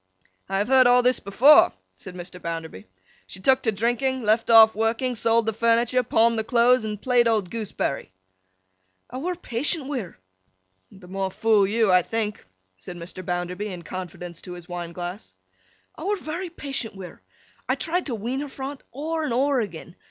[0.49, 2.41] 'I have heard all this before,' said Mr.
[2.41, 2.87] Bounderby.
[3.27, 7.27] 'She took to drinking, left off working, sold the furniture, pawned the clothes, and played
[7.27, 8.11] old Gooseberry.'
[9.11, 10.17] 'I were patient wi' her.'
[10.91, 12.43] ('The more fool you, I think,'
[12.77, 13.23] said Mr.
[13.23, 15.35] Bounderby, in confidence to his wine glass.)
[15.99, 17.21] 'I were very patient wi' her.
[17.69, 19.95] I tried to wean her fra 't ower and ower agen.